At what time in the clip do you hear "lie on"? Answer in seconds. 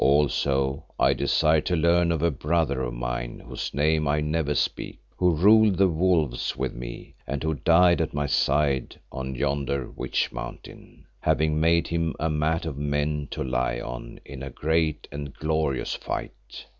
13.43-14.19